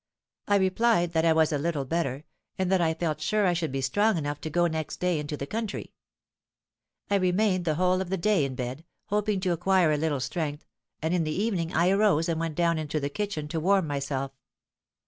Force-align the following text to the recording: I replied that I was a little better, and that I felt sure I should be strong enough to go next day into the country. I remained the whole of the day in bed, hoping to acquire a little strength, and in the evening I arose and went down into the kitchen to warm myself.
I 0.47 0.55
replied 0.55 1.13
that 1.13 1.25
I 1.25 1.33
was 1.33 1.51
a 1.53 1.59
little 1.59 1.85
better, 1.85 2.23
and 2.57 2.71
that 2.71 2.81
I 2.81 2.95
felt 2.95 3.21
sure 3.21 3.45
I 3.45 3.53
should 3.53 3.71
be 3.71 3.81
strong 3.81 4.17
enough 4.17 4.41
to 4.41 4.49
go 4.49 4.65
next 4.65 4.97
day 4.99 5.19
into 5.19 5.37
the 5.37 5.45
country. 5.45 5.93
I 7.11 7.17
remained 7.17 7.65
the 7.65 7.75
whole 7.75 8.01
of 8.01 8.09
the 8.09 8.17
day 8.17 8.43
in 8.43 8.55
bed, 8.55 8.83
hoping 9.09 9.39
to 9.41 9.51
acquire 9.51 9.91
a 9.91 9.97
little 9.97 10.19
strength, 10.19 10.65
and 11.03 11.13
in 11.13 11.23
the 11.23 11.29
evening 11.39 11.71
I 11.75 11.91
arose 11.91 12.27
and 12.29 12.39
went 12.39 12.55
down 12.55 12.79
into 12.79 12.99
the 12.99 13.09
kitchen 13.09 13.47
to 13.49 13.59
warm 13.59 13.85
myself. 13.85 14.31